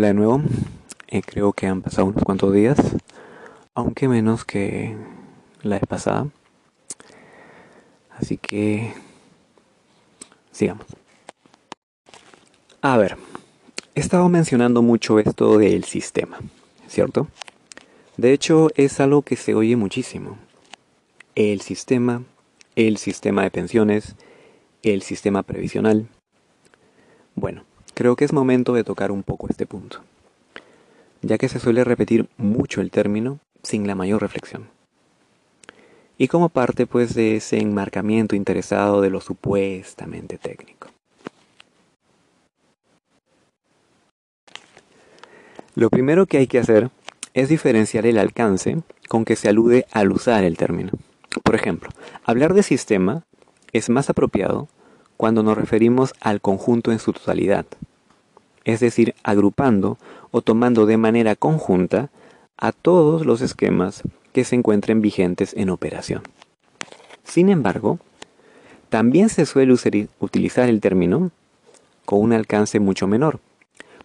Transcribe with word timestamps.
Hola 0.00 0.06
de 0.06 0.14
nuevo. 0.14 0.40
Eh, 1.08 1.20
creo 1.20 1.52
que 1.52 1.66
han 1.66 1.82
pasado 1.82 2.06
unos 2.08 2.24
cuantos 2.24 2.54
días, 2.54 2.78
aunque 3.74 4.08
menos 4.08 4.46
que 4.46 4.96
la 5.60 5.76
vez 5.76 5.86
pasada. 5.86 6.26
Así 8.08 8.38
que 8.38 8.94
sigamos. 10.52 10.86
A 12.80 12.96
ver, 12.96 13.18
he 13.94 14.00
estado 14.00 14.26
mencionando 14.30 14.80
mucho 14.80 15.18
esto 15.18 15.58
del 15.58 15.84
sistema, 15.84 16.38
¿cierto? 16.88 17.28
De 18.16 18.32
hecho, 18.32 18.68
es 18.76 19.00
algo 19.00 19.20
que 19.20 19.36
se 19.36 19.54
oye 19.54 19.76
muchísimo. 19.76 20.38
El 21.34 21.60
sistema, 21.60 22.22
el 22.74 22.96
sistema 22.96 23.42
de 23.42 23.50
pensiones, 23.50 24.16
el 24.82 25.02
sistema 25.02 25.42
previsional. 25.42 26.08
Bueno, 27.34 27.64
creo 28.00 28.16
que 28.16 28.24
es 28.24 28.32
momento 28.32 28.72
de 28.72 28.82
tocar 28.82 29.12
un 29.12 29.22
poco 29.22 29.46
este 29.50 29.66
punto, 29.66 30.00
ya 31.20 31.36
que 31.36 31.50
se 31.50 31.58
suele 31.58 31.84
repetir 31.84 32.30
mucho 32.38 32.80
el 32.80 32.90
término 32.90 33.40
sin 33.62 33.86
la 33.86 33.94
mayor 33.94 34.22
reflexión. 34.22 34.70
Y 36.16 36.28
como 36.28 36.48
parte 36.48 36.86
pues 36.86 37.12
de 37.12 37.36
ese 37.36 37.58
enmarcamiento 37.58 38.34
interesado 38.36 39.02
de 39.02 39.10
lo 39.10 39.20
supuestamente 39.20 40.38
técnico. 40.38 40.88
Lo 45.74 45.90
primero 45.90 46.24
que 46.24 46.38
hay 46.38 46.46
que 46.46 46.58
hacer 46.58 46.88
es 47.34 47.50
diferenciar 47.50 48.06
el 48.06 48.16
alcance 48.16 48.78
con 49.10 49.26
que 49.26 49.36
se 49.36 49.50
alude 49.50 49.84
al 49.92 50.10
usar 50.10 50.42
el 50.44 50.56
término. 50.56 50.92
Por 51.44 51.54
ejemplo, 51.54 51.90
hablar 52.24 52.54
de 52.54 52.62
sistema 52.62 53.24
es 53.74 53.90
más 53.90 54.08
apropiado 54.08 54.68
cuando 55.18 55.42
nos 55.42 55.58
referimos 55.58 56.14
al 56.22 56.40
conjunto 56.40 56.92
en 56.92 56.98
su 56.98 57.12
totalidad, 57.12 57.66
es 58.64 58.80
decir, 58.80 59.14
agrupando 59.22 59.98
o 60.30 60.42
tomando 60.42 60.86
de 60.86 60.96
manera 60.96 61.36
conjunta 61.36 62.10
a 62.56 62.72
todos 62.72 63.24
los 63.24 63.40
esquemas 63.40 64.02
que 64.32 64.44
se 64.44 64.56
encuentren 64.56 65.00
vigentes 65.00 65.54
en 65.56 65.70
operación. 65.70 66.22
Sin 67.24 67.48
embargo, 67.48 67.98
también 68.88 69.28
se 69.28 69.46
suele 69.46 69.72
utilizar 70.18 70.68
el 70.68 70.80
término 70.80 71.30
con 72.04 72.20
un 72.20 72.32
alcance 72.32 72.80
mucho 72.80 73.06
menor. 73.06 73.40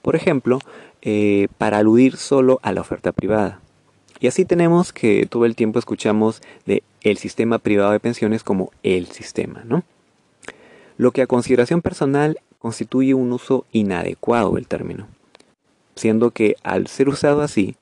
Por 0.02 0.16
ejemplo, 0.16 0.60
eh, 1.02 1.48
para 1.58 1.80
aludir 1.80 2.18
solo 2.18 2.60
a 2.64 2.72
la 2.72 2.82
oferta 2.82 3.12
privada. 3.12 3.60
Y 4.20 4.28
así 4.28 4.46
tenemos 4.46 4.94
que 4.94 5.26
todo 5.26 5.46
el 5.46 5.56
tiempo 5.56 5.80
escuchamos 5.80 6.42
de 6.66 6.84
el 7.02 7.18
sistema 7.18 7.60
privado 7.60 7.92
de 7.92 8.00
pensiones 8.00 8.44
como 8.44 8.72
el 8.84 9.08
sistema, 9.08 9.64
¿no? 9.66 9.84
lo 10.98 11.12
que 11.12 11.22
a 11.22 11.28
consideración 11.28 11.82
personal 11.82 12.40
constituye 12.66 13.14
un 13.14 13.32
uso 13.32 13.68
inadecuado 13.72 14.56
del 14.56 14.68
término, 14.68 15.08
siendo 15.96 16.32
que 16.32 16.56
al 16.64 16.88
ser 16.88 17.10
usado 17.10 17.44
así, 17.44 17.76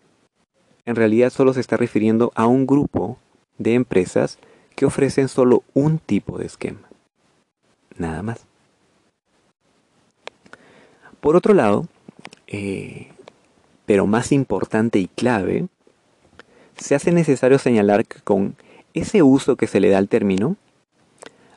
en 0.86 0.98
realidad 0.98 1.30
solo 1.30 1.54
se 1.54 1.62
está 1.62 1.78
refiriendo 1.78 2.34
a 2.36 2.48
un 2.48 2.68
grupo 2.68 3.18
de 3.58 3.76
empresas 3.76 4.40
que 4.76 4.86
ofrecen 4.86 5.30
solo 5.30 5.64
un 5.74 6.00
tipo 6.00 6.38
de 6.38 6.48
esquema. 6.48 6.82
Nada 7.98 8.24
más. 8.24 8.46
Por 11.22 11.38
otro 11.38 11.54
lado, 11.54 11.88
eh, 12.48 13.08
pero 13.86 14.06
más 14.06 14.34
importante 14.34 15.00
y 15.00 15.08
clave, 15.08 15.70
se 16.76 16.94
hace 16.94 17.14
necesario 17.14 17.58
señalar 17.58 18.06
que 18.06 18.20
con 18.20 18.58
ese 18.94 19.24
uso 19.24 19.56
que 19.56 19.68
se 19.68 19.80
le 19.80 19.88
da 19.88 19.98
al 19.98 20.10
término, 20.10 20.58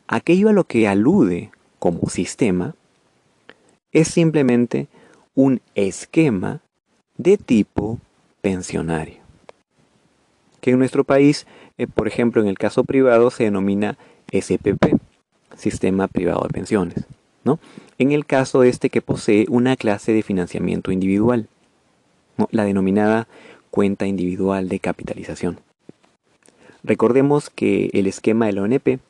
aquello 0.06 0.48
a 0.48 0.52
lo 0.52 0.62
que 0.62 0.86
alude 0.86 1.50
como 1.80 2.08
sistema 2.08 2.76
es 3.92 4.08
simplemente 4.08 4.88
un 5.34 5.60
esquema 5.74 6.60
de 7.16 7.36
tipo 7.36 7.98
pensionario. 8.40 9.18
Que 10.60 10.70
en 10.70 10.78
nuestro 10.78 11.04
país, 11.04 11.46
eh, 11.78 11.86
por 11.86 12.08
ejemplo, 12.08 12.42
en 12.42 12.48
el 12.48 12.58
caso 12.58 12.84
privado 12.84 13.30
se 13.30 13.44
denomina 13.44 13.98
SPP, 14.32 14.96
Sistema 15.56 16.08
Privado 16.08 16.42
de 16.42 16.52
Pensiones. 16.52 17.04
¿no? 17.44 17.60
En 17.98 18.12
el 18.12 18.26
caso 18.26 18.64
este 18.64 18.90
que 18.90 19.02
posee 19.02 19.46
una 19.48 19.76
clase 19.76 20.12
de 20.12 20.22
financiamiento 20.22 20.90
individual, 20.90 21.48
la 22.50 22.64
denominada 22.64 23.28
cuenta 23.70 24.06
individual 24.06 24.68
de 24.68 24.80
capitalización. 24.80 25.60
Recordemos 26.82 27.50
que 27.50 27.90
el 27.92 28.06
esquema 28.06 28.46
de 28.46 28.52
la 28.52 28.62
ONP 28.62 29.00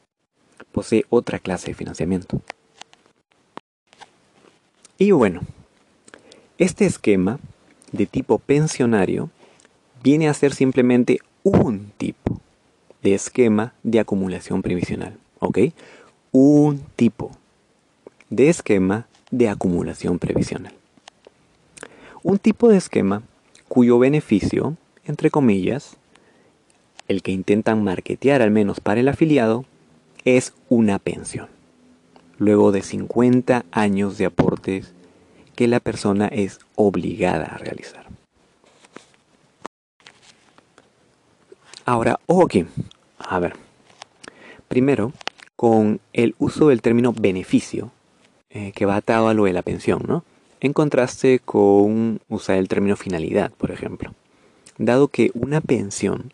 posee 0.73 1.05
otra 1.09 1.39
clase 1.39 1.69
de 1.69 1.75
financiamiento. 1.75 2.41
Y 4.99 5.11
bueno, 5.11 5.43
este 6.59 6.87
esquema 6.87 7.39
de 7.93 8.07
tipo 8.07 8.39
pensionario 8.39 9.31
viene 10.03 10.29
a 10.29 10.35
ser 10.35 10.55
simplemente 10.55 11.19
un 11.43 11.93
tipo 11.99 12.41
de 13.03 13.15
esquema 13.15 13.75
de 13.83 14.01
acumulación 14.01 14.63
previsional. 14.63 15.19
¿Ok? 15.39 15.59
Un 16.33 16.81
tipo 16.97 17.31
de 18.31 18.49
esquema 18.49 19.07
de 19.31 19.49
acumulación 19.49 20.19
previsional. 20.19 20.73
Un 22.23 22.39
tipo 22.39 22.69
de 22.69 22.79
esquema 22.79 23.23
cuyo 23.69 23.99
beneficio, 23.99 24.77
entre 25.05 25.31
comillas, 25.31 25.97
el 27.07 27.23
que 27.23 27.33
intentan 27.33 27.85
marketear 27.85 28.41
al 28.41 28.51
menos 28.51 28.81
para 28.81 29.01
el 29.01 29.09
afiliado, 29.09 29.65
es 30.25 30.55
una 30.69 30.99
pensión. 30.99 31.56
Luego 32.39 32.73
de 32.73 32.83
50 32.83 33.65
años 33.71 34.19
de 34.19 34.27
aportes 34.27 34.93
que 35.55 35.67
la 35.69 35.81
persona 35.81 36.29
es 36.29 36.61
obligada 36.75 37.47
a 37.47 37.59
realizar. 37.59 38.07
Ahora, 41.87 42.19
ojo 42.27 42.45
aquí. 42.45 42.67
A 43.19 43.39
ver. 43.39 43.55
Primero, 44.69 45.13
con 45.55 46.01
el 46.13 46.35
uso 46.39 46.69
del 46.69 46.83
término 46.83 47.13
beneficio, 47.13 47.91
eh, 48.51 48.73
que 48.73 48.87
va 48.87 48.97
atado 48.97 49.29
a 49.29 49.35
lo 49.35 49.45
de 49.45 49.53
la 49.53 49.63
pensión, 49.63 50.03
¿no? 50.07 50.25
En 50.61 50.73
contraste 50.73 51.39
con 51.39 52.21
usar 52.29 52.57
el 52.57 52.69
término 52.69 52.97
finalidad, 52.97 53.53
por 53.53 53.71
ejemplo. 53.71 54.15
Dado 54.79 55.09
que 55.09 55.31
una 55.35 55.61
pensión 55.61 56.33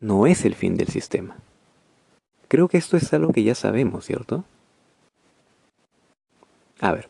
no 0.00 0.26
es 0.26 0.44
el 0.44 0.54
fin 0.54 0.76
del 0.76 0.88
sistema. 0.88 1.36
Creo 2.48 2.68
que 2.68 2.78
esto 2.78 2.96
es 2.96 3.12
algo 3.12 3.32
que 3.32 3.42
ya 3.42 3.54
sabemos, 3.54 4.04
¿cierto? 4.04 4.44
A 6.80 6.92
ver, 6.92 7.08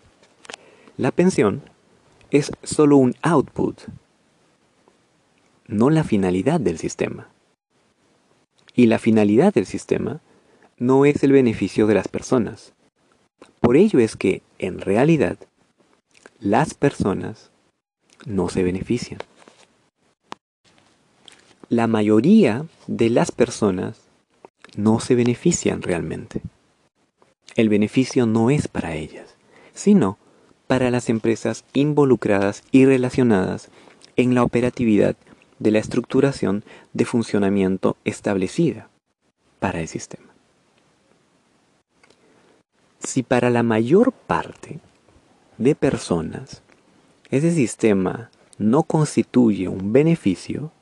la 0.97 1.11
pensión 1.11 1.63
es 2.31 2.53
solo 2.63 2.97
un 2.97 3.15
output, 3.23 3.81
no 5.67 5.91
la 5.91 6.05
finalidad 6.05 6.61
del 6.61 6.79
sistema. 6.79 7.29
Y 8.75 8.87
la 8.87 8.99
finalidad 8.99 9.55
del 9.55 9.67
sistema 9.67 10.21
no 10.79 11.05
es 11.05 11.23
el 11.23 11.33
beneficio 11.33 11.87
de 11.87 11.95
las 11.95 12.09
personas. 12.09 12.75
Por 13.61 13.77
ello 13.77 13.99
es 13.99 14.17
que, 14.17 14.43
en 14.59 14.81
realidad, 14.81 15.39
las 16.39 16.75
personas 16.75 17.51
no 18.27 18.49
se 18.49 18.63
benefician. 18.63 19.21
La 21.69 21.87
mayoría 21.87 22.67
de 22.87 23.11
las 23.11 23.33
personas 23.33 24.03
no 24.77 25.01
se 25.01 25.15
benefician 25.15 25.83
realmente. 25.83 26.43
El 27.57 27.69
beneficio 27.69 28.27
no 28.27 28.51
es 28.51 28.69
para 28.69 28.95
ellas, 28.95 29.36
sino 29.77 30.19
para 30.67 30.91
las 30.91 31.09
empresas 31.09 31.65
involucradas 31.75 32.65
y 32.73 32.87
relacionadas 32.87 33.69
en 34.17 34.35
la 34.35 34.43
operatividad 34.43 35.15
de 35.59 35.71
la 35.71 35.79
estructuración 35.79 36.65
de 36.93 37.05
funcionamiento 37.05 37.97
establecida 38.05 38.89
para 39.61 39.81
el 39.81 39.89
sistema. 39.89 40.27
Si 42.99 43.23
para 43.23 43.51
la 43.51 43.63
mayor 43.63 44.13
parte 44.13 44.81
de 45.59 45.75
personas 45.75 46.63
ese 47.31 47.53
sistema 47.53 48.31
no 48.59 48.83
constituye 48.83 49.69
un 49.69 49.93
beneficio, 49.93 50.73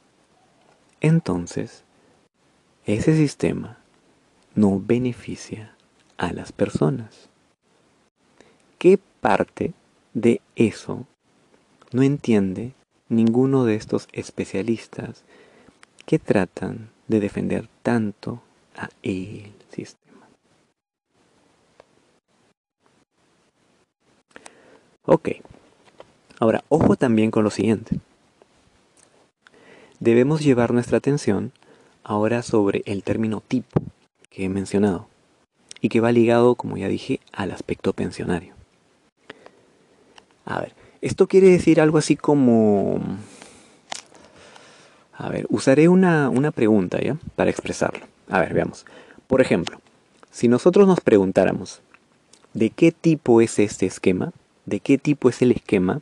entonces 1.00 1.84
ese 2.86 3.16
sistema 3.16 3.78
no 4.54 4.80
beneficia 4.80 5.74
a 6.16 6.32
las 6.32 6.52
personas. 6.52 7.28
¿Qué 8.84 8.98
parte 9.22 9.72
de 10.12 10.42
eso 10.56 11.06
no 11.90 12.02
entiende 12.02 12.74
ninguno 13.08 13.64
de 13.64 13.76
estos 13.76 14.08
especialistas 14.12 15.24
que 16.04 16.18
tratan 16.18 16.90
de 17.08 17.18
defender 17.18 17.66
tanto 17.82 18.42
a 18.76 18.90
el 19.02 19.54
sistema. 19.70 20.28
Ok, 25.06 25.30
ahora 26.38 26.62
ojo 26.68 26.96
también 26.96 27.30
con 27.30 27.42
lo 27.42 27.48
siguiente. 27.48 28.00
Debemos 29.98 30.42
llevar 30.42 30.74
nuestra 30.74 30.98
atención 30.98 31.52
ahora 32.02 32.42
sobre 32.42 32.82
el 32.84 33.02
término 33.02 33.40
tipo 33.40 33.80
que 34.28 34.44
he 34.44 34.48
mencionado 34.50 35.08
y 35.80 35.88
que 35.88 36.00
va 36.00 36.12
ligado, 36.12 36.54
como 36.54 36.76
ya 36.76 36.88
dije, 36.88 37.20
al 37.32 37.50
aspecto 37.50 37.94
pensionario. 37.94 38.53
A 40.44 40.60
ver, 40.60 40.74
Esto 41.00 41.26
quiere 41.26 41.48
decir 41.48 41.80
algo 41.80 41.98
así 41.98 42.16
como... 42.16 43.00
A 45.16 45.28
ver, 45.28 45.46
usaré 45.48 45.88
una, 45.88 46.28
una 46.28 46.50
pregunta, 46.50 47.00
¿ya? 47.00 47.16
Para 47.36 47.50
expresarlo. 47.50 48.04
A 48.28 48.40
ver, 48.40 48.52
veamos. 48.52 48.84
Por 49.26 49.40
ejemplo, 49.40 49.80
si 50.30 50.48
nosotros 50.48 50.88
nos 50.88 51.00
preguntáramos, 51.00 51.80
¿de 52.52 52.70
qué 52.70 52.90
tipo 52.90 53.40
es 53.40 53.58
este 53.58 53.86
esquema? 53.86 54.32
¿De 54.66 54.80
qué 54.80 54.98
tipo 54.98 55.28
es 55.28 55.40
el 55.42 55.52
esquema? 55.52 56.00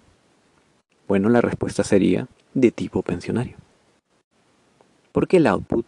Bueno, 1.08 1.28
la 1.28 1.40
respuesta 1.40 1.84
sería 1.84 2.28
de 2.54 2.70
tipo 2.70 3.02
pensionario. 3.02 3.56
Porque 5.12 5.36
el 5.36 5.46
output, 5.46 5.84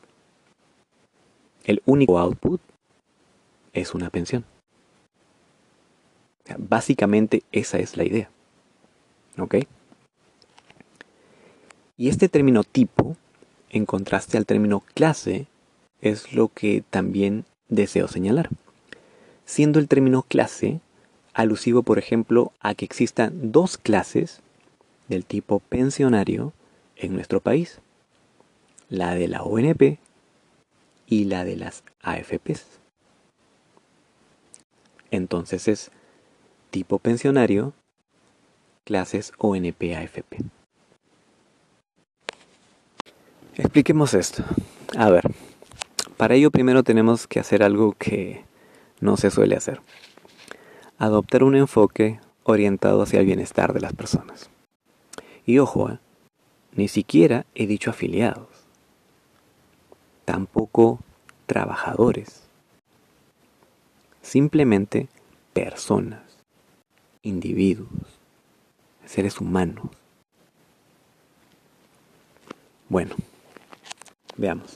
el 1.65 1.83
único 1.87 2.19
output, 2.19 2.61
es 3.73 3.95
una 3.95 4.11
pensión. 4.11 4.45
Básicamente 6.59 7.43
esa 7.53 7.79
es 7.79 7.97
la 7.97 8.05
idea. 8.05 8.29
¿Ok? 9.39 9.57
Y 11.97 12.09
este 12.09 12.29
término 12.29 12.65
tipo, 12.65 13.17
en 13.71 13.87
contraste 13.87 14.37
al 14.37 14.47
término 14.47 14.81
clase, 14.95 15.47
es 16.01 16.33
lo 16.33 16.49
que 16.49 16.83
también 16.91 17.45
deseo 17.69 18.09
señalar. 18.09 18.51
Siendo 19.45 19.79
el 19.79 19.89
término 19.89 20.23
clase 20.23 20.81
alusivo, 21.33 21.83
por 21.83 21.99
ejemplo, 21.99 22.53
a 22.61 22.75
que 22.75 22.85
existan 22.85 23.53
dos 23.53 23.77
clases 23.77 24.41
del 25.09 25.25
tipo 25.25 25.61
pensionario 25.61 26.53
en 26.97 27.15
nuestro 27.15 27.41
país. 27.41 27.81
La 28.89 29.15
de 29.15 29.29
la 29.29 29.43
ONP 29.43 29.99
y 31.07 31.25
la 31.25 31.45
de 31.45 31.57
las 31.57 31.85
AFPs. 32.03 32.67
Entonces 35.11 35.69
es 35.69 35.91
tipo 36.71 36.99
pensionario, 36.99 37.73
clases 38.85 39.33
ONP-AFP. 39.39 40.45
Expliquemos 43.57 44.15
esto. 44.15 44.45
A 44.97 45.11
ver, 45.11 45.23
para 46.17 46.35
ello 46.35 46.51
primero 46.51 46.83
tenemos 46.83 47.27
que 47.27 47.41
hacer 47.41 47.63
algo 47.63 47.93
que 47.99 48.45
no 49.01 49.17
se 49.17 49.31
suele 49.31 49.57
hacer. 49.57 49.81
Adoptar 50.99 51.43
un 51.43 51.57
enfoque 51.57 52.21
orientado 52.45 53.03
hacia 53.03 53.21
el 53.21 53.27
bienestar 53.27 53.73
de 53.73 53.81
las 53.81 53.93
personas. 53.93 54.51
Y 55.47 55.59
ojo, 55.59 55.91
¿eh? 55.91 55.99
ni 56.73 56.89
siquiera 56.89 57.47
he 57.55 57.67
dicho 57.67 57.91
afiliados. 57.91 58.49
Tampoco 60.25 61.01
trabajadores. 61.47 62.43
Simplemente 64.23 65.09
personas, 65.53 66.23
individuos, 67.23 68.14
seres 69.15 69.41
humanos. 69.41 69.87
Bueno, 72.89 73.15
veamos. 74.37 74.75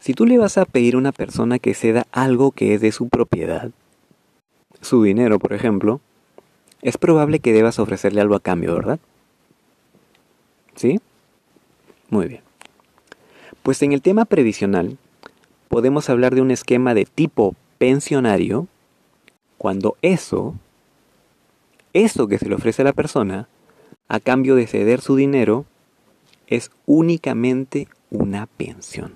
Si 0.00 0.14
tú 0.14 0.24
le 0.24 0.38
vas 0.38 0.56
a 0.56 0.64
pedir 0.64 0.94
a 0.94 0.98
una 0.98 1.12
persona 1.12 1.58
que 1.58 1.74
ceda 1.74 2.06
algo 2.10 2.52
que 2.52 2.74
es 2.74 2.80
de 2.80 2.90
su 2.90 3.08
propiedad, 3.10 3.70
su 4.80 5.02
dinero, 5.02 5.38
por 5.38 5.52
ejemplo, 5.52 6.00
es 6.80 6.96
probable 6.96 7.38
que 7.38 7.52
debas 7.52 7.78
ofrecerle 7.78 8.22
algo 8.22 8.34
a 8.34 8.40
cambio, 8.40 8.74
¿verdad? 8.74 8.98
¿Sí? 10.74 11.00
Muy 12.08 12.28
bien. 12.28 12.42
Pues 13.62 13.82
en 13.82 13.92
el 13.92 14.00
tema 14.00 14.24
previsional, 14.24 14.96
podemos 15.68 16.08
hablar 16.08 16.34
de 16.34 16.40
un 16.40 16.50
esquema 16.50 16.94
de 16.94 17.04
tipo 17.04 17.54
pensionario 17.78 18.68
cuando 19.58 19.96
eso, 20.02 20.54
eso 21.94 22.28
que 22.28 22.38
se 22.38 22.48
le 22.48 22.56
ofrece 22.56 22.82
a 22.82 22.84
la 22.84 22.92
persona, 22.92 23.48
a 24.08 24.20
cambio 24.20 24.54
de 24.54 24.66
ceder 24.66 25.00
su 25.00 25.16
dinero, 25.16 25.64
es 26.46 26.70
únicamente 26.84 27.88
una 28.10 28.46
pensión. 28.46 29.14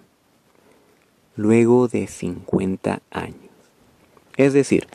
Luego 1.37 1.89
de 1.89 2.07
50 2.07 3.03
años. 3.11 3.37
Es 4.37 4.55
decir, 4.55 4.87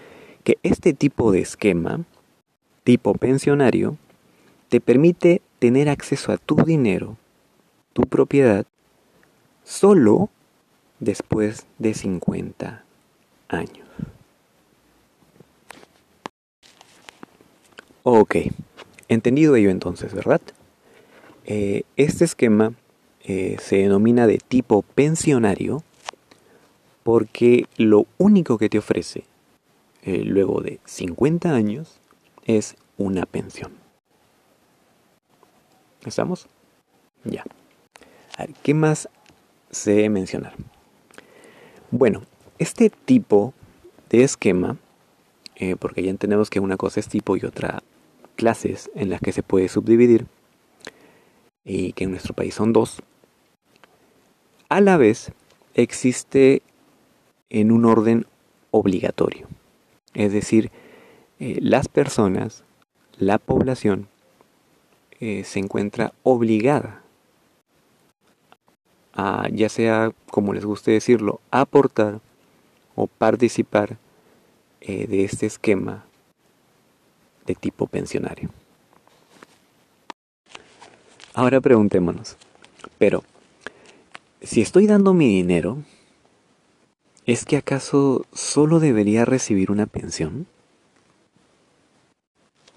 que 0.44 0.58
este 0.64 0.94
tipo 0.94 1.32
de 1.32 1.42
esquema 1.42 2.02
tipo 2.84 3.14
pensionario 3.14 3.98
te 4.70 4.82
permite 4.82 5.42
tener 5.60 5.90
acceso 5.90 6.32
a 6.32 6.38
tu 6.38 6.56
dinero, 6.56 7.18
tu 7.94 8.04
propiedad, 8.04 8.66
solo 9.64 10.30
después 11.00 11.66
de 11.80 11.94
50 11.94 12.84
años. 13.48 13.83
Ok, 18.06 18.36
entendido 19.08 19.56
ello 19.56 19.70
entonces, 19.70 20.14
¿verdad? 20.14 20.42
Eh, 21.46 21.84
este 21.96 22.26
esquema 22.26 22.74
eh, 23.22 23.56
se 23.62 23.78
denomina 23.78 24.28
de 24.28 24.40
tipo 24.40 24.82
pensionario 24.82 25.84
porque 27.04 27.66
lo 27.78 28.06
único 28.18 28.58
que 28.58 28.68
te 28.68 28.78
ofrece 28.78 29.24
eh, 30.02 30.22
luego 30.26 30.60
de 30.60 30.82
50 30.84 31.54
años 31.54 32.02
es 32.46 32.76
una 32.98 33.26
pensión. 33.26 33.72
¿Estamos? 36.06 36.48
Ya. 37.24 37.46
¿qué 38.64 38.74
más 38.74 39.08
se 39.72 39.92
debe 39.92 40.10
mencionar? 40.10 40.54
Bueno, 41.90 42.24
este 42.58 42.90
tipo 42.90 43.54
de 44.10 44.24
esquema, 44.24 44.78
eh, 45.64 45.78
porque 45.78 46.04
ya 46.04 46.10
entendemos 46.10 46.50
que 46.50 46.60
una 46.60 46.76
cosa 46.76 47.00
es 47.00 47.08
tipo 47.08 47.38
y 47.38 47.46
otra 47.46 47.84
clases 48.36 48.92
en 48.96 49.10
las 49.10 49.22
que 49.22 49.32
se 49.32 49.44
puede 49.44 49.70
subdividir, 49.70 50.26
y 51.64 51.94
que 51.94 52.04
en 52.04 52.12
nuestro 52.12 52.34
país 52.34 52.54
son 52.54 52.74
dos, 52.74 53.02
a 54.68 54.82
la 54.82 54.98
vez 54.98 55.32
existe 55.74 56.62
en 57.50 57.72
un 57.72 57.86
orden 57.86 58.26
obligatorio. 58.72 59.48
Es 60.14 60.34
decir, 60.34 60.70
eh, 61.40 61.60
las 61.62 61.88
personas, 61.88 62.66
la 63.18 63.38
población, 63.38 64.10
eh, 65.22 65.46
se 65.46 65.60
encuentra 65.60 66.12
obligada 66.24 67.02
a, 69.14 69.48
ya 69.50 69.70
sea 69.70 70.12
como 70.30 70.54
les 70.54 70.66
guste 70.66 70.92
decirlo, 70.92 71.40
aportar 71.52 72.20
o 72.96 73.08
participar 73.08 73.98
eh, 74.86 75.08
de 75.08 75.24
este 75.24 75.46
esquema 75.46 76.04
de 77.46 77.56
tipo 77.56 77.88
pensionario. 77.88 78.50
Ahora 81.34 81.62
preguntémonos, 81.62 82.36
pero 82.98 83.24
si 84.42 84.62
estoy 84.62 84.86
dando 84.86 85.14
mi 85.14 85.28
dinero, 85.28 85.78
¿es 87.26 87.46
que 87.46 87.56
acaso 87.56 88.26
solo 88.34 88.82
debería 88.82 89.24
recibir 89.24 89.72
una 89.72 89.86
pensión? 89.86 90.48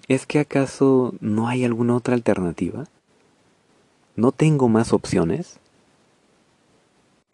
¿Es 0.07 0.25
que 0.25 0.39
acaso 0.39 1.13
no 1.19 1.49
hay 1.49 1.65
alguna 1.65 1.97
otra 1.97 2.13
alternativa? 2.13 2.85
¿No 4.15 4.31
tengo 4.31 4.69
más 4.69 4.93
opciones? 4.93 5.59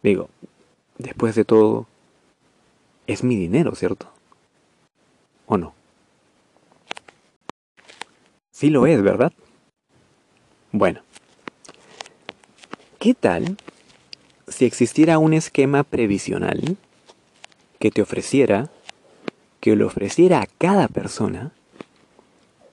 Digo, 0.02 0.28
después 0.98 1.36
de 1.36 1.44
todo, 1.44 1.86
es 3.06 3.22
mi 3.22 3.36
dinero, 3.36 3.76
¿cierto? 3.76 4.13
¿O 5.54 5.56
no? 5.56 5.72
Sí 8.50 8.70
lo 8.70 8.88
es, 8.88 9.00
¿verdad? 9.00 9.32
Bueno, 10.72 11.02
¿qué 12.98 13.14
tal 13.14 13.56
si 14.48 14.64
existiera 14.64 15.18
un 15.18 15.32
esquema 15.32 15.84
previsional 15.84 16.76
que 17.78 17.92
te 17.92 18.02
ofreciera, 18.02 18.68
que 19.60 19.76
le 19.76 19.84
ofreciera 19.84 20.42
a 20.42 20.48
cada 20.58 20.88
persona, 20.88 21.52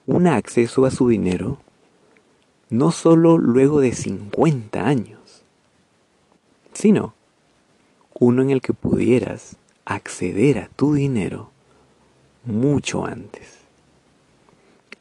un 0.06 0.26
acceso 0.26 0.84
a 0.84 0.90
su 0.90 1.08
dinero 1.08 1.58
no 2.68 2.90
solo 2.90 3.38
luego 3.38 3.80
de 3.80 3.92
50 3.92 4.84
años, 4.84 5.44
sino 6.72 7.14
uno 8.18 8.42
en 8.42 8.50
el 8.50 8.60
que 8.60 8.72
pudieras 8.72 9.54
acceder 9.84 10.58
a 10.58 10.66
tu 10.66 10.94
dinero 10.94 11.52
mucho 12.44 13.04
antes, 13.04 13.58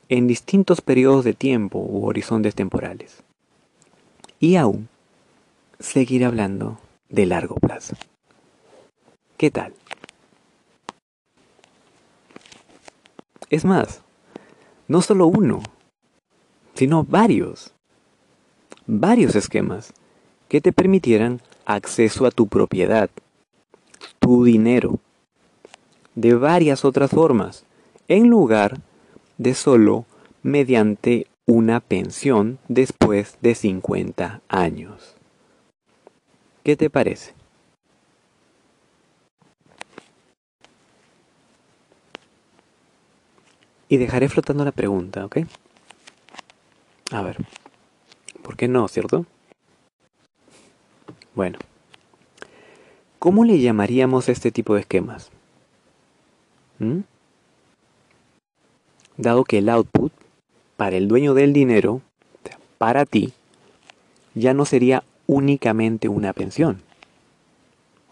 en 0.09 0.27
distintos 0.27 0.81
periodos 0.81 1.23
de 1.23 1.33
tiempo 1.33 1.79
u 1.79 2.05
horizontes 2.05 2.55
temporales, 2.55 3.23
y 4.39 4.55
aún 4.55 4.89
seguir 5.79 6.25
hablando 6.25 6.79
de 7.09 7.25
largo 7.25 7.55
plazo. 7.55 7.95
¿Qué 9.37 9.49
tal? 9.51 9.73
Es 13.49 13.65
más, 13.65 14.01
no 14.87 15.01
solo 15.01 15.27
uno, 15.27 15.61
sino 16.73 17.03
varios. 17.03 17.73
Varios 18.87 19.35
esquemas 19.35 19.93
que 20.47 20.61
te 20.61 20.71
permitieran 20.71 21.41
acceso 21.65 22.25
a 22.25 22.31
tu 22.31 22.47
propiedad, 22.47 23.09
tu 24.19 24.43
dinero, 24.43 24.99
de 26.15 26.33
varias 26.35 26.85
otras 26.85 27.11
formas, 27.11 27.65
en 28.07 28.27
lugar 28.27 28.79
de 29.37 29.53
solo 29.53 30.05
mediante 30.43 31.27
una 31.45 31.79
pensión 31.79 32.59
después 32.67 33.37
de 33.41 33.55
50 33.55 34.41
años. 34.47 35.15
¿Qué 36.63 36.75
te 36.75 36.89
parece? 36.89 37.33
Y 43.89 43.97
dejaré 43.97 44.29
flotando 44.29 44.63
la 44.63 44.71
pregunta, 44.71 45.25
¿ok? 45.25 45.39
A 47.11 47.21
ver, 47.21 47.37
¿por 48.41 48.55
qué 48.55 48.69
no, 48.69 48.87
cierto? 48.87 49.25
Bueno, 51.35 51.59
¿cómo 53.19 53.43
le 53.43 53.59
llamaríamos 53.59 54.29
a 54.29 54.31
este 54.31 54.51
tipo 54.51 54.75
de 54.75 54.81
esquemas? 54.81 55.31
¿Mm? 56.81 57.01
Dado 59.17 59.43
que 59.43 59.59
el 59.59 59.69
output 59.69 60.11
para 60.77 60.97
el 60.97 61.07
dueño 61.07 61.35
del 61.35 61.53
dinero, 61.53 62.01
para 62.79 63.05
ti, 63.05 63.33
ya 64.33 64.55
no 64.55 64.65
sería 64.65 65.03
únicamente 65.27 66.09
una 66.09 66.33
pensión. 66.33 66.81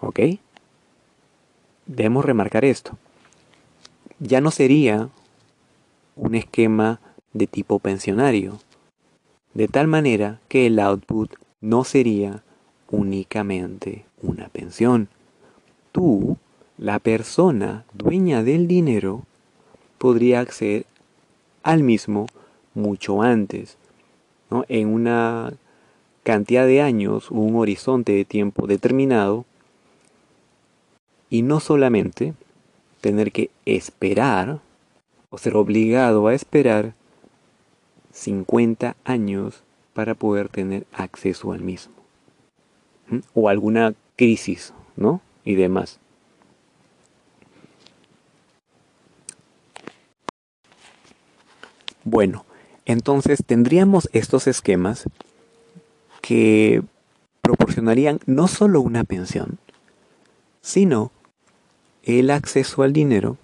¿Ok? 0.01 0.19
Debemos 1.87 2.23
remarcar 2.23 2.63
esto. 2.63 2.95
Ya 4.19 4.39
no 4.39 4.51
sería 4.51 5.09
un 6.15 6.35
esquema 6.35 6.99
de 7.33 7.47
tipo 7.47 7.79
pensionario, 7.79 8.59
de 9.55 9.67
tal 9.67 9.87
manera 9.87 10.39
que 10.47 10.67
el 10.67 10.77
output 10.77 11.33
no 11.59 11.83
sería 11.85 12.43
únicamente 12.91 14.05
una 14.21 14.47
pensión. 14.49 15.09
Tú, 15.91 16.37
la 16.79 16.99
persona 16.99 17.83
dueña 17.93 18.41
del 18.41 18.67
dinero, 18.67 19.23
podría 19.97 20.39
acceder 20.39 20.85
al 21.61 21.83
mismo 21.83 22.27
mucho 22.73 23.21
antes, 23.21 23.77
¿no? 24.49 24.63
en 24.69 24.87
una 24.87 25.51
cantidad 26.23 26.65
de 26.65 26.81
años 26.81 27.31
un 27.31 27.57
horizonte 27.57 28.13
de 28.13 28.23
tiempo 28.23 28.65
determinado 28.65 29.45
y 31.29 31.41
no 31.41 31.59
solamente 31.59 32.33
tener 33.01 33.33
que 33.33 33.49
esperar 33.65 34.61
o 35.29 35.37
ser 35.37 35.57
obligado 35.57 36.27
a 36.27 36.33
esperar 36.33 36.93
50 38.13 38.95
años 39.03 39.63
para 39.93 40.15
poder 40.15 40.47
tener 40.47 40.87
acceso 40.93 41.51
al 41.51 41.61
mismo. 41.61 41.93
O 43.33 43.49
alguna 43.49 43.95
crisis, 44.15 44.73
¿no? 44.95 45.21
Y 45.43 45.55
demás. 45.55 45.99
Bueno, 52.09 52.43
entonces 52.85 53.43
tendríamos 53.45 54.09
estos 54.13 54.47
esquemas 54.47 55.07
que 56.21 56.81
proporcionarían 57.43 58.19
no 58.25 58.47
solo 58.47 58.81
una 58.81 59.03
pensión, 59.03 59.59
sino 60.59 61.11
el 62.01 62.31
acceso 62.31 62.81
al 62.81 62.93
dinero 62.93 63.37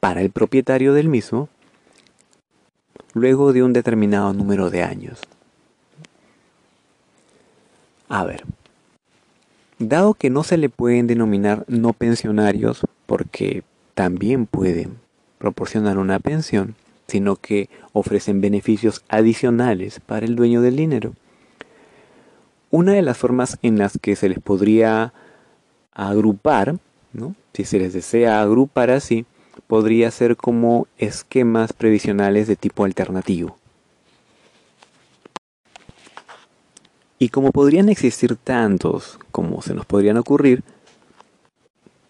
para 0.00 0.22
el 0.22 0.30
propietario 0.30 0.92
del 0.92 1.06
mismo 1.06 1.48
luego 3.14 3.52
de 3.52 3.62
un 3.62 3.72
determinado 3.72 4.32
número 4.32 4.70
de 4.70 4.82
años. 4.82 5.20
A 8.08 8.24
ver, 8.24 8.42
dado 9.78 10.14
que 10.14 10.30
no 10.30 10.42
se 10.42 10.56
le 10.56 10.68
pueden 10.68 11.06
denominar 11.06 11.64
no 11.68 11.92
pensionarios 11.92 12.84
porque 13.06 13.62
también 13.94 14.46
pueden 14.46 14.98
proporcionar 15.38 15.98
una 15.98 16.18
pensión, 16.18 16.74
sino 17.08 17.36
que 17.36 17.70
ofrecen 17.92 18.40
beneficios 18.40 19.02
adicionales 19.08 19.98
para 19.98 20.26
el 20.26 20.36
dueño 20.36 20.60
del 20.60 20.76
dinero, 20.76 21.14
una 22.70 22.92
de 22.92 23.02
las 23.02 23.16
formas 23.16 23.58
en 23.62 23.78
las 23.78 23.98
que 23.98 24.14
se 24.14 24.28
les 24.28 24.38
podría 24.40 25.14
agrupar, 25.92 26.76
si 27.54 27.64
se 27.64 27.78
les 27.78 27.94
desea 27.94 28.42
agrupar 28.42 28.90
así, 28.90 29.24
podría 29.66 30.10
ser 30.10 30.36
como 30.36 30.86
esquemas 30.98 31.72
previsionales 31.72 32.46
de 32.46 32.56
tipo 32.56 32.84
alternativo. 32.84 33.56
Y 37.18 37.30
como 37.30 37.50
podrían 37.50 37.88
existir 37.88 38.36
tantos 38.36 39.18
como 39.32 39.60
se 39.62 39.74
nos 39.74 39.86
podrían 39.86 40.18
ocurrir, 40.18 40.62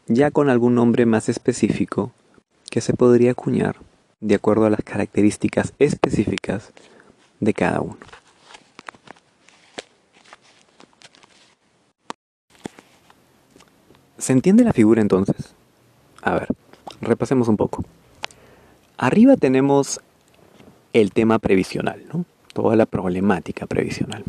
ya 0.07 0.31
con 0.31 0.51
algún 0.51 0.75
nombre 0.75 1.07
más 1.07 1.29
específico 1.29 2.11
que 2.69 2.81
se 2.81 2.93
podría 2.93 3.31
acuñar 3.31 3.77
de 4.21 4.35
acuerdo 4.35 4.67
a 4.67 4.71
las 4.71 4.83
características 4.83 5.75
específicas 5.79 6.73
de 7.41 7.55
cada 7.55 7.81
uno. 7.81 7.99
¿Se 14.19 14.33
entiende 14.33 14.65
la 14.65 14.73
figura 14.73 15.01
entonces? 15.01 15.55
A 16.23 16.35
ver, 16.35 16.49
repasemos 17.01 17.49
un 17.49 17.57
poco. 17.57 17.85
Arriba 18.97 19.37
tenemos 19.37 20.01
el 20.93 21.13
tema 21.13 21.39
previsional, 21.39 22.03
¿no? 22.13 22.25
toda 22.53 22.75
la 22.75 22.87
problemática 22.87 23.67
previsional. 23.67 24.25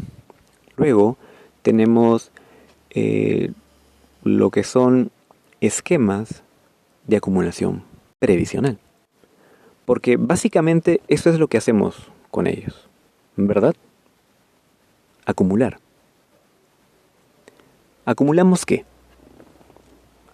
Luego 0.77 1.17
tenemos 1.63 2.31
eh, 2.91 3.51
lo 4.24 4.51
que 4.51 4.63
son 4.63 5.12
esquemas 5.62 6.43
de 7.08 7.17
acumulación 7.17 7.84
previsional. 8.19 8.77
Porque 9.89 10.17
básicamente 10.17 11.01
eso 11.08 11.31
es 11.31 11.39
lo 11.39 11.48
que 11.48 11.58
hacemos 11.58 12.12
con 12.29 12.46
ellos, 12.46 12.88
¿verdad? 13.36 13.74
Acumular. 15.25 15.79
¿Acumulamos 18.05 18.67
qué? 18.67 18.86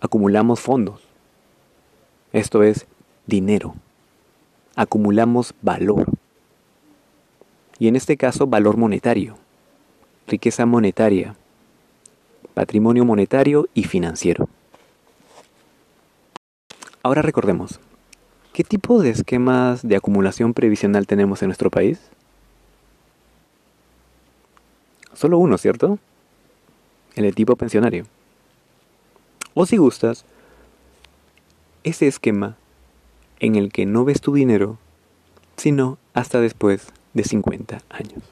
Acumulamos 0.02 0.60
fondos. 0.60 1.08
Esto 2.34 2.64
es 2.64 2.86
dinero. 3.28 3.76
Acumulamos 4.76 5.56
valor. 5.62 6.08
Y 7.80 7.88
en 7.88 7.96
este 7.96 8.18
caso 8.18 8.48
valor 8.48 8.76
monetario, 8.76 9.38
riqueza 10.28 10.66
monetaria, 10.66 11.34
patrimonio 12.54 13.06
monetario 13.06 13.70
y 13.74 13.86
financiero. 13.86 14.50
Ahora 17.04 17.22
recordemos, 17.22 17.80
¿Qué 18.56 18.64
tipo 18.64 19.02
de 19.02 19.10
esquemas 19.10 19.86
de 19.86 19.98
acumulación 19.98 20.54
previsional 20.54 21.08
tenemos 21.08 21.42
en 21.42 21.50
nuestro 21.50 21.70
país? 21.70 22.00
Solo 25.14 25.40
uno, 25.40 25.58
¿cierto? 25.58 26.00
El 27.16 27.26
de 27.26 27.34
tipo 27.34 27.58
pensionario. 27.58 28.06
O 29.56 29.66
si 29.66 29.76
gustas, 29.76 30.24
ese 31.84 32.08
esquema 32.08 32.56
en 33.42 33.58
el 33.58 33.74
que 33.74 33.86
no 33.86 34.06
ves 34.06 34.22
tu 34.22 34.34
dinero, 34.34 34.78
sino 35.58 35.98
hasta 36.14 36.40
después 36.40 36.88
de 37.14 37.26
50 37.26 37.80
años. 37.90 38.24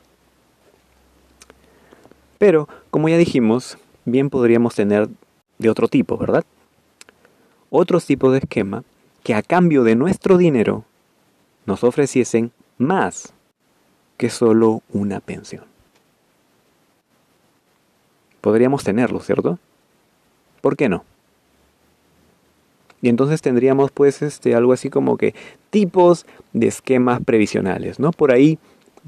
Pero, 2.37 2.69
como 2.91 3.09
ya 3.09 3.17
dijimos, 3.17 3.77
bien 4.05 4.29
podríamos 4.29 4.73
tener 4.73 5.09
de 5.57 5.69
otro 5.69 5.89
tipo, 5.89 6.17
¿verdad? 6.17 6.45
Otro 7.69 7.99
tipo 7.99 8.31
de 8.31 8.39
esquema 8.39 8.85
que 9.23 9.33
a 9.33 9.41
cambio 9.41 9.83
de 9.83 9.95
nuestro 9.95 10.37
dinero 10.37 10.83
nos 11.65 11.83
ofreciesen 11.83 12.51
más 12.77 13.33
que 14.17 14.29
solo 14.29 14.81
una 14.89 15.19
pensión. 15.19 15.65
Podríamos 18.41 18.83
tenerlo, 18.83 19.21
¿cierto? 19.21 19.57
¿Por 20.61 20.75
qué 20.75 20.89
no? 20.89 21.05
Y 23.01 23.09
entonces 23.09 23.41
tendríamos 23.41 23.91
pues 23.91 24.21
este 24.21 24.55
algo 24.55 24.71
así 24.73 24.89
como 24.89 25.17
que 25.17 25.33
tipos 25.69 26.25
de 26.53 26.67
esquemas 26.67 27.21
previsionales, 27.23 27.99
¿no? 27.99 28.11
Por 28.11 28.31
ahí 28.31 28.59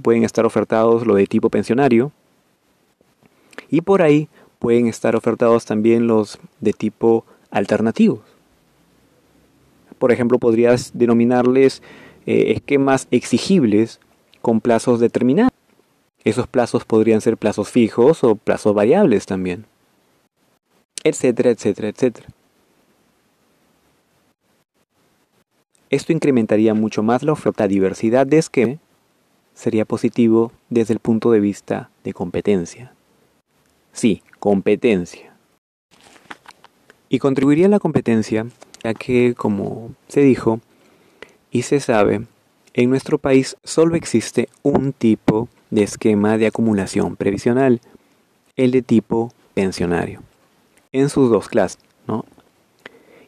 pueden 0.02 0.24
estar 0.24 0.46
ofertados 0.46 1.06
lo 1.06 1.16
de 1.16 1.28
tipo 1.28 1.50
pensionario 1.50 2.12
y 3.70 3.82
por 3.82 4.02
ahí 4.02 4.28
pueden 4.60 4.88
estar 4.88 5.16
ofertados 5.16 5.66
también 5.66 6.08
los 6.08 6.40
de 6.60 6.74
tipo 6.74 7.26
alternativos. 7.52 8.35
Por 10.06 10.12
ejemplo, 10.12 10.38
podrías 10.38 10.92
denominarles 10.94 11.82
eh, 12.28 12.54
esquemas 12.56 13.08
exigibles 13.10 14.00
con 14.44 14.62
plazos 14.62 15.00
determinados. 15.00 15.52
Esos 16.24 16.46
plazos 16.46 16.86
podrían 16.86 17.22
ser 17.22 17.38
plazos 17.38 17.70
fijos 17.70 18.24
o 18.24 18.36
plazos 18.36 18.76
variables 18.76 19.26
también. 19.26 19.66
Etcétera, 21.04 21.50
etcétera, 21.50 21.88
etcétera. 21.88 22.28
Esto 25.90 26.14
incrementaría 26.14 26.76
mucho 26.76 27.02
más 27.02 27.24
la 27.24 27.32
oferta 27.32 27.68
diversidad 27.68 28.28
de 28.28 28.38
esquema. 28.38 28.78
Sería 29.56 29.86
positivo 29.86 30.52
desde 30.70 30.94
el 30.94 31.00
punto 31.00 31.32
de 31.32 31.40
vista 31.40 31.90
de 32.04 32.14
competencia. 32.14 32.94
Sí, 33.92 34.22
competencia. 34.38 35.36
Y 37.10 37.18
contribuiría 37.18 37.66
a 37.66 37.70
la 37.70 37.80
competencia 37.80 38.46
ya 38.86 38.94
que, 38.94 39.34
como 39.34 39.96
se 40.08 40.22
dijo 40.22 40.60
y 41.50 41.64
se 41.64 41.80
sabe, 41.80 42.22
en 42.76 42.90
nuestro 42.92 43.18
país 43.18 43.58
solo 43.64 43.96
existe 43.96 44.48
un 44.62 44.94
tipo 44.94 45.50
de 45.72 45.82
esquema 45.82 46.38
de 46.38 46.46
acumulación 46.46 47.16
previsional, 47.16 47.82
el 48.56 48.70
de 48.70 48.84
tipo 48.84 49.34
pensionario, 49.56 50.22
en 50.92 51.10
sus 51.10 51.32
dos 51.32 51.50
clases, 51.50 51.80
¿no? 52.08 52.26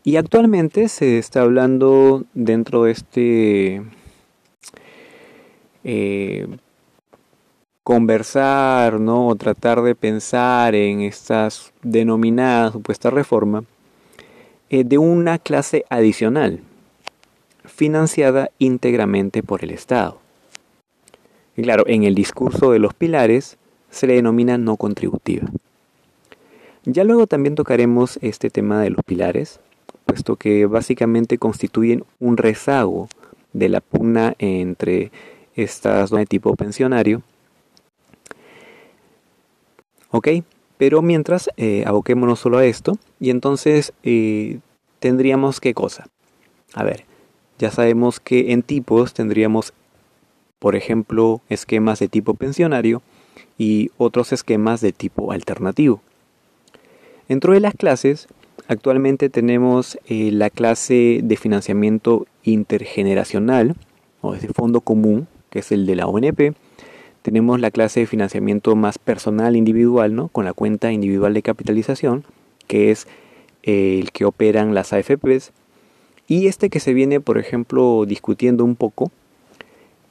Y 0.03 0.17
actualmente 0.17 0.89
se 0.89 1.17
está 1.17 1.41
hablando 1.41 2.23
dentro 2.35 2.83
de 2.83 2.91
este 2.91 3.81
eh, 5.83 6.47
conversar, 7.83 8.99
¿no? 8.99 9.27
O 9.27 9.35
tratar 9.35 9.81
de 9.81 9.95
pensar 9.95 10.75
en 10.75 11.01
estas 11.01 11.73
denominadas 11.81 12.73
supuesta 12.73 13.09
reforma 13.09 13.63
de 14.69 14.97
una 14.97 15.39
clase 15.39 15.85
adicional, 15.89 16.61
financiada 17.65 18.49
íntegramente 18.59 19.43
por 19.43 19.63
el 19.63 19.71
Estado. 19.71 20.19
Y 21.55 21.63
claro, 21.63 21.83
en 21.87 22.03
el 22.03 22.15
discurso 22.15 22.71
de 22.71 22.79
los 22.79 22.93
pilares 22.93 23.57
se 23.89 24.07
le 24.07 24.15
denomina 24.15 24.57
no 24.57 24.77
contributiva. 24.77 25.47
Ya 26.85 27.03
luego 27.03 27.27
también 27.27 27.55
tocaremos 27.55 28.17
este 28.21 28.49
tema 28.49 28.81
de 28.81 28.91
los 28.91 29.03
pilares, 29.03 29.59
puesto 30.05 30.35
que 30.35 30.65
básicamente 30.65 31.37
constituyen 31.37 32.03
un 32.19 32.37
rezago 32.37 33.09
de 33.53 33.69
la 33.69 33.81
pugna 33.81 34.35
entre 34.39 35.11
estas 35.55 36.09
dos 36.09 36.19
de 36.19 36.25
tipo 36.25 36.55
pensionario. 36.55 37.23
Ok, 40.11 40.29
pero 40.77 41.01
mientras 41.01 41.49
eh, 41.57 41.83
aboquémonos 41.85 42.39
solo 42.39 42.57
a 42.57 42.65
esto 42.65 42.97
y 43.19 43.29
entonces 43.29 43.93
eh, 44.03 44.59
tendríamos 44.99 45.59
qué 45.59 45.73
cosa. 45.73 46.07
A 46.73 46.83
ver, 46.83 47.05
ya 47.59 47.71
sabemos 47.71 48.19
que 48.19 48.51
en 48.51 48.61
tipos 48.61 49.13
tendríamos, 49.13 49.73
por 50.59 50.75
ejemplo, 50.75 51.41
esquemas 51.49 51.99
de 51.99 52.07
tipo 52.07 52.35
pensionario 52.35 53.01
y 53.57 53.91
otros 53.97 54.31
esquemas 54.33 54.81
de 54.81 54.91
tipo 54.91 55.31
alternativo. 55.31 56.01
Dentro 57.27 57.53
de 57.53 57.59
las 57.59 57.73
clases, 57.73 58.27
actualmente 58.67 59.29
tenemos 59.29 59.97
eh, 60.05 60.31
la 60.31 60.49
clase 60.49 61.19
de 61.23 61.37
financiamiento 61.37 62.27
intergeneracional, 62.43 63.75
o 64.21 64.33
ese 64.33 64.47
fondo 64.49 64.81
común, 64.81 65.27
que 65.49 65.59
es 65.59 65.71
el 65.71 65.85
de 65.85 65.95
la 65.95 66.07
ONP. 66.07 66.55
Tenemos 67.27 67.59
la 67.59 67.71
clase 67.71 67.99
de 67.99 68.05
financiamiento 68.05 68.73
más 68.77 68.97
personal 68.97 69.57
individual, 69.57 70.15
¿no? 70.15 70.29
con 70.29 70.45
la 70.45 70.53
cuenta 70.53 70.93
individual 70.93 71.33
de 71.33 71.41
capitalización, 71.41 72.23
que 72.67 72.89
es 72.89 73.05
eh, 73.63 73.99
el 73.99 74.13
que 74.13 74.23
operan 74.23 74.73
las 74.73 74.93
AFPs. 74.93 75.51
Y 76.29 76.47
este 76.47 76.69
que 76.69 76.79
se 76.79 76.93
viene, 76.93 77.19
por 77.19 77.37
ejemplo, 77.37 78.05
discutiendo 78.07 78.63
un 78.63 78.77
poco, 78.77 79.11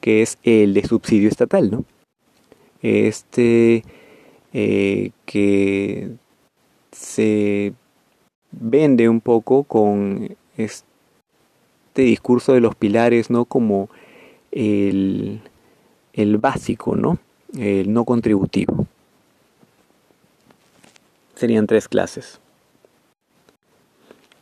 que 0.02 0.20
es 0.20 0.36
el 0.42 0.74
de 0.74 0.86
subsidio 0.86 1.30
estatal, 1.30 1.70
¿no? 1.70 1.86
Este 2.82 3.82
eh, 4.52 5.12
que 5.24 6.10
se 6.92 7.72
vende 8.52 9.08
un 9.08 9.22
poco 9.22 9.62
con 9.62 10.36
este 10.58 10.84
discurso 11.94 12.52
de 12.52 12.60
los 12.60 12.74
pilares, 12.74 13.30
¿no? 13.30 13.46
Como 13.46 13.88
el, 14.52 15.40
el 16.16 16.38
básico, 16.38 16.96
¿no? 16.96 17.18
El 17.56 17.92
no 17.92 18.04
contributivo. 18.04 18.86
Serían 21.36 21.66
tres 21.66 21.86
clases. 21.86 22.40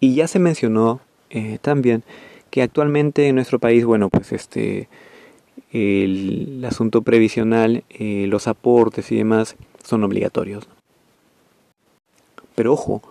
Y 0.01 0.15
ya 0.15 0.29
se 0.29 0.39
mencionó 0.39 1.01
eh, 1.31 1.59
también 1.61 2.05
que 2.51 2.63
actualmente 2.63 3.27
en 3.27 3.35
nuestro 3.35 3.59
país, 3.59 3.85
bueno, 3.85 4.09
pues 4.09 4.33
este, 4.33 4.89
el, 5.73 6.65
asunto 6.65 7.03
previsional, 7.03 7.83
eh, 7.91 8.27
los 8.29 8.47
aportes 8.47 9.11
y 9.11 9.17
demás 9.17 9.57
son 9.83 10.05
obligatorios. 10.05 10.69
Pero 12.55 12.73
ojo, 12.73 13.03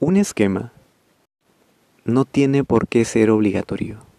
un 0.00 0.16
esquema 0.16 0.72
no 2.04 2.24
tiene 2.24 2.64
por 2.64 2.88
qué 2.88 3.04
ser 3.04 3.30
obligatorio. 3.30 4.09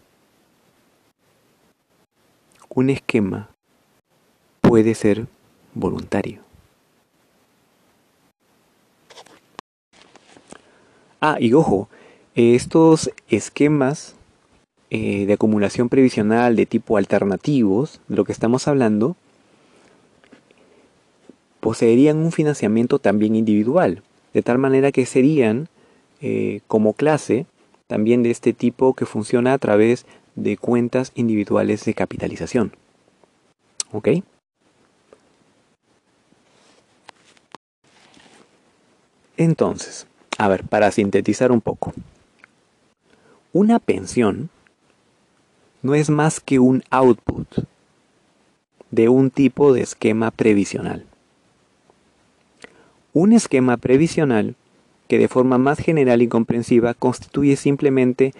Un 2.74 2.88
esquema 2.88 3.50
puede 4.62 4.94
ser 4.94 5.26
voluntario. 5.74 6.40
Ah, 11.20 11.36
y 11.38 11.52
ojo, 11.52 11.90
estos 12.34 13.10
esquemas 13.28 14.14
eh, 14.88 15.26
de 15.26 15.34
acumulación 15.34 15.90
previsional 15.90 16.56
de 16.56 16.64
tipo 16.64 16.96
alternativos, 16.96 18.00
de 18.08 18.16
lo 18.16 18.24
que 18.24 18.32
estamos 18.32 18.66
hablando, 18.66 19.16
poseerían 21.60 22.16
un 22.16 22.32
financiamiento 22.32 22.98
también 22.98 23.36
individual, 23.36 24.02
de 24.32 24.42
tal 24.42 24.56
manera 24.56 24.92
que 24.92 25.04
serían 25.04 25.68
eh, 26.22 26.60
como 26.68 26.94
clase 26.94 27.44
también 27.86 28.22
de 28.22 28.30
este 28.30 28.54
tipo 28.54 28.94
que 28.94 29.04
funciona 29.04 29.52
a 29.52 29.58
través 29.58 30.06
de 30.34 30.56
cuentas 30.56 31.12
individuales 31.14 31.84
de 31.84 31.94
capitalización. 31.94 32.72
¿Ok? 33.92 34.08
Entonces, 39.36 40.06
a 40.38 40.48
ver, 40.48 40.64
para 40.64 40.90
sintetizar 40.90 41.52
un 41.52 41.60
poco. 41.60 41.92
Una 43.52 43.78
pensión 43.78 44.50
no 45.82 45.94
es 45.94 46.10
más 46.10 46.40
que 46.40 46.58
un 46.58 46.82
output 46.90 47.46
de 48.90 49.08
un 49.08 49.30
tipo 49.30 49.72
de 49.72 49.82
esquema 49.82 50.30
previsional. 50.30 51.04
Un 53.12 53.32
esquema 53.32 53.76
previsional 53.76 54.54
que 55.08 55.18
de 55.18 55.28
forma 55.28 55.58
más 55.58 55.78
general 55.78 56.22
y 56.22 56.28
comprensiva 56.28 56.94
constituye 56.94 57.56
simplemente 57.56 58.32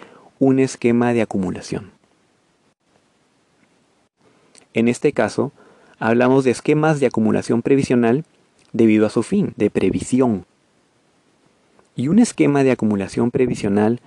un 0.45 0.59
esquema 0.59 1.13
de 1.13 1.21
acumulación. 1.21 1.91
En 4.73 4.89
este 4.89 5.13
caso, 5.13 5.53
hablamos 5.99 6.43
de 6.43 6.51
esquemas 6.51 6.99
de 6.99 7.05
acumulación 7.05 7.61
previsional 7.61 8.25
debido 8.73 9.05
a 9.05 9.09
su 9.09 9.23
fin, 9.23 9.53
de 9.55 9.69
previsión. 9.69 10.45
Y 11.95 12.09
un 12.09 12.19
esquema 12.19 12.65
de 12.65 12.71
acumulación 12.71 13.31
previsional 13.31 14.01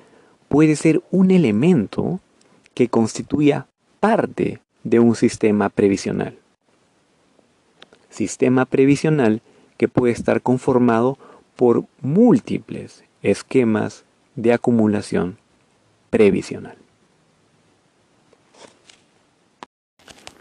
puede 0.48 0.76
ser 0.76 1.02
un 1.10 1.30
elemento 1.30 2.20
que 2.74 2.88
constituya 2.88 3.66
parte 3.98 4.60
de 4.84 5.00
un 5.00 5.16
sistema 5.16 5.70
previsional. 5.70 6.36
Sistema 8.10 8.66
previsional 8.66 9.40
que 9.78 9.88
puede 9.88 10.12
estar 10.12 10.42
conformado 10.42 11.16
por 11.54 11.86
múltiples 12.02 13.04
esquemas 13.22 14.04
de 14.34 14.52
acumulación 14.52 15.38
previsional. 16.10 16.76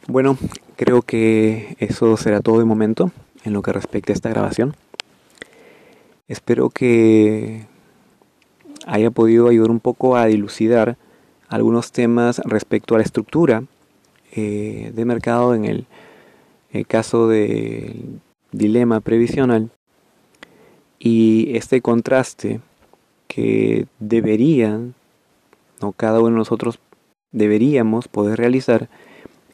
Bueno, 0.07 0.37
creo 0.75 1.01
que 1.01 1.75
eso 1.79 2.15
será 2.17 2.41
todo 2.41 2.59
de 2.59 2.65
momento 2.65 3.11
en 3.43 3.53
lo 3.53 3.61
que 3.61 3.73
respecta 3.73 4.13
a 4.13 4.15
esta 4.15 4.29
grabación. 4.29 4.75
Espero 6.27 6.69
que 6.69 7.65
haya 8.85 9.11
podido 9.11 9.49
ayudar 9.49 9.71
un 9.71 9.79
poco 9.79 10.15
a 10.15 10.25
dilucidar 10.25 10.97
algunos 11.47 11.91
temas 11.91 12.39
respecto 12.39 12.95
a 12.95 12.97
la 12.99 13.03
estructura 13.03 13.63
eh, 14.31 14.91
de 14.93 15.05
mercado 15.05 15.55
en 15.55 15.65
el, 15.65 15.85
el 16.71 16.85
caso 16.85 17.27
del 17.27 18.19
dilema 18.51 18.99
previsional 18.99 19.69
y 20.99 21.55
este 21.55 21.81
contraste 21.81 22.61
que 23.27 23.85
deberían, 23.99 24.95
no 25.85 25.91
cada 25.91 26.19
uno 26.19 26.31
de 26.31 26.35
nosotros 26.37 26.79
deberíamos 27.31 28.07
poder 28.07 28.39
realizar 28.39 28.89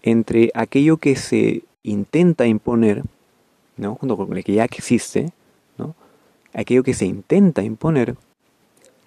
entre 0.01 0.49
aquello 0.53 0.97
que 0.97 1.15
se 1.17 1.63
intenta 1.83 2.47
imponer, 2.47 3.03
¿no? 3.75 3.95
junto 3.95 4.15
con 4.15 4.37
el 4.37 4.43
que 4.43 4.53
ya 4.53 4.63
existe, 4.63 5.33
aquello 6.53 6.83
que 6.83 6.93
se 6.93 7.05
intenta 7.05 7.63
imponer 7.63 8.15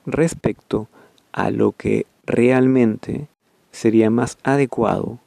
respecto 0.06 0.88
a 1.32 1.50
lo 1.50 1.72
que 1.72 2.06
realmente 2.26 3.28
sería 3.70 4.10
más 4.10 4.38
adecuado 4.42 5.18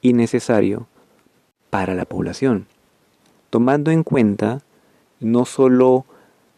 y 0.00 0.12
necesario 0.12 0.86
para 1.68 1.94
la 1.94 2.04
población, 2.04 2.66
tomando 3.50 3.90
en 3.90 4.02
cuenta 4.02 4.62
no 5.20 5.44
solo 5.44 6.06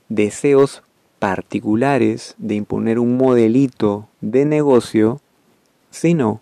deseos 0.09 0.83
particulares 1.23 2.35
de 2.39 2.57
imponer 2.57 2.99
un 2.99 3.17
modelito 3.17 4.09
de 4.21 4.45
negocio, 4.45 5.21
sino 5.93 6.41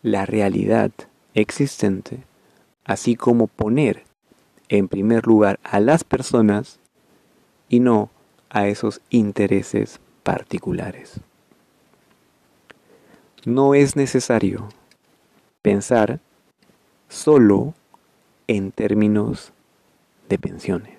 la 0.00 0.24
realidad 0.26 0.92
existente, 1.34 2.22
así 2.84 3.16
como 3.16 3.48
poner 3.48 4.04
en 4.68 4.86
primer 4.86 5.26
lugar 5.26 5.58
a 5.64 5.80
las 5.80 6.04
personas 6.04 6.78
y 7.68 7.80
no 7.80 8.08
a 8.48 8.68
esos 8.68 9.00
intereses 9.10 9.98
particulares. 10.22 11.18
No 13.44 13.74
es 13.74 13.96
necesario 13.96 14.68
pensar 15.62 16.20
solo 17.08 17.74
en 18.46 18.70
términos 18.70 19.52
de 20.28 20.38
pensiones. 20.38 20.95